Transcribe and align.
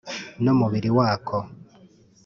n’umubiri 0.43 0.89
wako 0.97 1.37